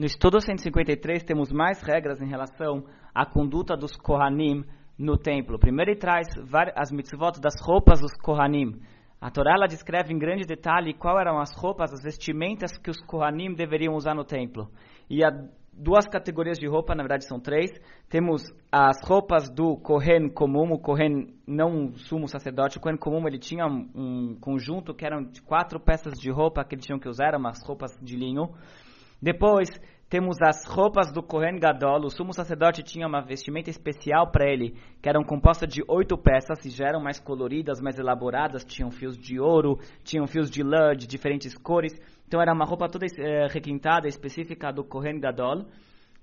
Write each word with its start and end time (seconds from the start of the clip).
No 0.00 0.06
estudo 0.06 0.40
153 0.40 1.24
temos 1.24 1.52
mais 1.52 1.82
regras 1.82 2.22
em 2.22 2.26
relação 2.26 2.86
à 3.14 3.26
conduta 3.26 3.76
dos 3.76 3.94
Kohanim 3.96 4.64
no 4.98 5.18
templo. 5.18 5.58
Primeiro 5.58 5.90
ele 5.90 6.00
traz 6.00 6.26
as 6.74 6.90
mitzvot 6.90 7.38
das 7.38 7.60
roupas 7.60 8.00
dos 8.00 8.12
Kohanim. 8.24 8.80
A 9.20 9.30
Torá 9.30 9.52
ela 9.56 9.66
descreve 9.66 10.14
em 10.14 10.18
grande 10.18 10.46
detalhe 10.46 10.94
quais 10.94 11.20
eram 11.20 11.38
as 11.38 11.54
roupas, 11.54 11.92
as 11.92 12.02
vestimentas 12.02 12.78
que 12.78 12.88
os 12.88 12.98
Kohanim 13.02 13.52
deveriam 13.52 13.94
usar 13.94 14.14
no 14.14 14.24
templo. 14.24 14.70
E 15.10 15.22
há 15.22 15.28
duas 15.70 16.06
categorias 16.08 16.58
de 16.58 16.66
roupa, 16.66 16.94
na 16.94 17.02
verdade 17.02 17.26
são 17.26 17.38
três. 17.38 17.70
Temos 18.08 18.44
as 18.72 19.06
roupas 19.06 19.50
do 19.50 19.76
Kohen 19.76 20.30
comum, 20.30 20.72
o 20.72 20.78
Kohen 20.78 21.26
não 21.46 21.92
sumo 21.92 22.26
sacerdote. 22.26 22.78
O 22.78 22.80
Kohen 22.80 22.96
comum 22.96 23.28
ele 23.28 23.38
tinha 23.38 23.66
um 23.66 24.34
conjunto 24.40 24.94
que 24.94 25.04
eram 25.04 25.24
de 25.24 25.42
quatro 25.42 25.78
peças 25.78 26.14
de 26.18 26.30
roupa 26.30 26.64
que 26.64 26.74
eles 26.74 26.86
tinham 26.86 26.98
que 26.98 27.06
usar, 27.06 27.26
eram 27.26 27.38
umas 27.40 27.62
roupas 27.66 27.90
de 28.00 28.16
linho. 28.16 28.48
Depois 29.22 29.68
temos 30.08 30.38
as 30.42 30.64
roupas 30.66 31.12
do 31.12 31.22
Kohen 31.22 31.58
Gadol. 31.58 32.06
O 32.06 32.10
sumo 32.10 32.32
sacerdote 32.32 32.82
tinha 32.82 33.06
uma 33.06 33.20
vestimenta 33.20 33.70
especial 33.70 34.30
para 34.32 34.50
ele, 34.50 34.74
que 35.00 35.08
eram 35.08 35.22
compostas 35.22 35.68
de 35.68 35.84
oito 35.86 36.18
peças, 36.18 36.64
e 36.64 36.70
já 36.70 36.86
eram 36.88 37.00
mais 37.00 37.20
coloridas, 37.20 37.80
mais 37.80 37.98
elaboradas. 37.98 38.64
Tinham 38.64 38.90
fios 38.90 39.16
de 39.16 39.38
ouro, 39.38 39.78
tinham 40.02 40.26
fios 40.26 40.50
de 40.50 40.62
lã 40.62 40.96
de 40.96 41.06
diferentes 41.06 41.56
cores. 41.56 41.92
Então 42.26 42.40
era 42.40 42.52
uma 42.52 42.64
roupa 42.64 42.88
toda 42.88 43.06
é, 43.06 43.46
requintada, 43.46 44.08
específica 44.08 44.72
do 44.72 44.82
Kohen 44.82 45.20
Gadol. 45.20 45.66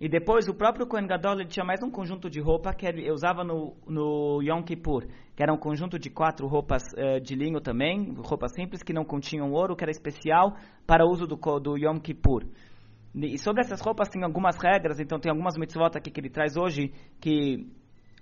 E 0.00 0.08
depois 0.08 0.48
o 0.48 0.54
próprio 0.54 0.86
Kohen 0.86 1.06
Gadol 1.06 1.44
tinha 1.46 1.64
mais 1.64 1.82
um 1.82 1.90
conjunto 1.90 2.28
de 2.28 2.40
roupa 2.40 2.74
que 2.74 2.86
ele 2.86 3.10
usava 3.10 3.44
no, 3.44 3.74
no 3.86 4.42
Yom 4.42 4.62
Kippur, 4.62 5.06
que 5.34 5.42
era 5.42 5.52
um 5.52 5.56
conjunto 5.56 5.98
de 5.98 6.10
quatro 6.10 6.46
roupas 6.46 6.82
uh, 6.92 7.20
de 7.20 7.34
linho 7.34 7.60
também, 7.60 8.12
roupas 8.18 8.52
simples 8.54 8.82
que 8.82 8.92
não 8.92 9.04
continham 9.04 9.52
ouro, 9.52 9.74
que 9.74 9.84
era 9.84 9.90
especial 9.90 10.54
para 10.86 11.06
o 11.06 11.10
uso 11.10 11.26
do, 11.26 11.36
do 11.60 11.78
Yom 11.78 11.98
Kippur. 11.98 12.44
E 13.16 13.38
sobre 13.38 13.62
essas 13.62 13.80
roupas 13.80 14.10
tem 14.10 14.22
algumas 14.22 14.56
regras, 14.58 15.00
então 15.00 15.18
tem 15.18 15.30
algumas 15.30 15.56
mitzvot 15.56 15.96
aqui 15.96 16.10
que 16.10 16.20
ele 16.20 16.28
traz 16.28 16.54
hoje, 16.54 16.92
que 17.18 17.66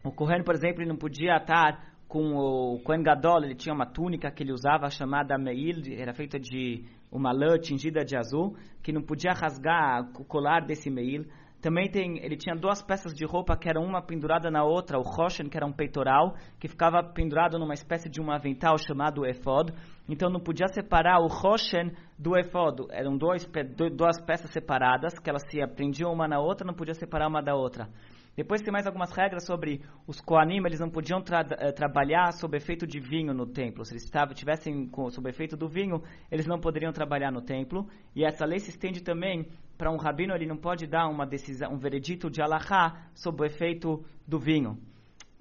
o 0.04 0.12
Kohen, 0.12 0.44
por 0.44 0.54
exemplo, 0.54 0.82
ele 0.82 0.90
não 0.90 0.96
podia 0.96 1.36
estar 1.36 1.94
com 2.06 2.36
o 2.36 2.80
Kohen 2.84 3.02
Gadol, 3.02 3.42
ele 3.42 3.56
tinha 3.56 3.74
uma 3.74 3.86
túnica 3.86 4.30
que 4.30 4.44
ele 4.44 4.52
usava 4.52 4.88
chamada 4.90 5.36
Meil, 5.36 5.82
era 5.98 6.14
feita 6.14 6.38
de 6.38 6.84
uma 7.10 7.32
lã 7.32 7.58
tingida 7.58 8.04
de 8.04 8.16
azul, 8.16 8.56
que 8.84 8.92
não 8.92 9.02
podia 9.02 9.32
rasgar 9.32 10.08
o 10.16 10.24
colar 10.24 10.64
desse 10.64 10.88
Meil. 10.88 11.26
Também 11.64 11.90
tem, 11.90 12.18
ele 12.22 12.36
tinha 12.36 12.54
duas 12.54 12.82
peças 12.82 13.14
de 13.14 13.24
roupa 13.24 13.56
que 13.56 13.70
eram 13.70 13.82
uma 13.86 14.02
pendurada 14.02 14.50
na 14.50 14.62
outra, 14.62 14.98
o 14.98 15.02
Roshen, 15.02 15.48
que 15.48 15.56
era 15.56 15.64
um 15.64 15.72
peitoral, 15.72 16.34
que 16.60 16.68
ficava 16.68 17.02
pendurado 17.02 17.58
numa 17.58 17.72
espécie 17.72 18.06
de 18.06 18.20
um 18.20 18.30
avental 18.30 18.76
chamado 18.76 19.24
Efod. 19.24 19.72
Então 20.06 20.28
não 20.28 20.40
podia 20.40 20.68
separar 20.68 21.20
o 21.20 21.26
Roshen 21.26 21.90
do 22.18 22.36
Efod. 22.36 22.86
Eram 22.90 23.16
dois, 23.16 23.48
duas 23.96 24.20
peças 24.20 24.50
separadas, 24.50 25.18
que 25.18 25.30
elas 25.30 25.42
se 25.50 25.62
aprendiam 25.62 26.12
uma 26.12 26.28
na 26.28 26.38
outra, 26.38 26.66
não 26.66 26.74
podia 26.74 26.92
separar 26.92 27.28
uma 27.28 27.40
da 27.40 27.54
outra. 27.54 27.88
Depois 28.36 28.60
tem 28.60 28.72
mais 28.72 28.86
algumas 28.86 29.12
regras 29.12 29.44
sobre 29.44 29.80
os 30.06 30.20
Koanim, 30.20 30.64
eles 30.66 30.80
não 30.80 30.90
podiam 30.90 31.22
tra 31.22 31.46
eh, 31.50 31.70
trabalhar 31.70 32.32
sob 32.32 32.56
efeito 32.56 32.84
de 32.86 32.98
vinho 32.98 33.32
no 33.32 33.46
templo. 33.46 33.84
Se 33.84 33.92
eles 33.92 34.10
tivessem 34.34 34.90
sob 35.10 35.30
efeito 35.30 35.56
do 35.56 35.68
vinho, 35.68 36.02
eles 36.30 36.46
não 36.46 36.58
poderiam 36.58 36.92
trabalhar 36.92 37.30
no 37.30 37.40
templo. 37.40 37.88
E 38.14 38.24
essa 38.24 38.44
lei 38.44 38.58
se 38.58 38.70
estende 38.70 39.02
também 39.02 39.46
para 39.78 39.90
um 39.90 39.96
rabino, 39.96 40.34
ele 40.34 40.46
não 40.46 40.56
pode 40.56 40.86
dar 40.86 41.08
uma 41.08 41.24
decisão, 41.24 41.72
um 41.72 41.78
veredito 41.78 42.28
de 42.28 42.42
alahá 42.42 43.08
sob 43.14 43.42
o 43.42 43.44
efeito 43.44 44.04
do 44.26 44.38
vinho. 44.38 44.78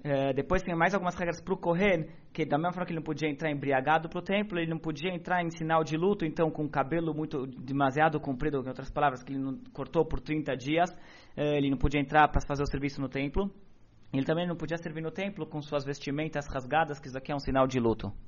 É, 0.06 0.34
depois 0.34 0.62
tem 0.62 0.76
mais 0.76 0.92
algumas 0.92 1.14
regras 1.14 1.40
para 1.40 1.54
o 1.54 1.56
Kohen, 1.56 2.06
que 2.30 2.44
da 2.44 2.58
mesma 2.58 2.72
forma 2.72 2.84
que 2.84 2.92
ele 2.92 2.98
não 2.98 3.04
podia 3.04 3.26
entrar 3.26 3.50
embriagado 3.50 4.06
para 4.06 4.18
o 4.18 4.22
templo, 4.22 4.58
ele 4.58 4.70
não 4.70 4.78
podia 4.78 5.10
entrar 5.10 5.42
em 5.42 5.48
sinal 5.48 5.82
de 5.82 5.96
luto, 5.96 6.26
então 6.26 6.50
com 6.50 6.66
o 6.66 6.68
cabelo 6.68 7.14
muito 7.14 7.46
demasiado 7.46 8.20
comprido, 8.20 8.60
em 8.62 8.68
outras 8.68 8.90
palavras, 8.90 9.22
que 9.22 9.32
ele 9.32 9.42
não 9.42 9.58
cortou 9.72 10.04
por 10.04 10.20
30 10.20 10.54
dias, 10.56 10.90
é, 11.34 11.56
ele 11.56 11.70
não 11.70 11.78
podia 11.78 11.98
entrar 11.98 12.28
para 12.28 12.42
fazer 12.46 12.62
o 12.62 12.66
serviço 12.66 13.00
no 13.00 13.08
templo. 13.08 13.50
Ele 14.12 14.26
também 14.26 14.46
não 14.46 14.56
podia 14.56 14.76
servir 14.76 15.00
no 15.00 15.10
templo 15.10 15.46
com 15.46 15.62
suas 15.62 15.86
vestimentas 15.86 16.46
rasgadas, 16.52 17.00
que 17.00 17.08
isso 17.08 17.16
aqui 17.16 17.32
é 17.32 17.34
um 17.34 17.40
sinal 17.40 17.66
de 17.66 17.80
luto. 17.80 18.12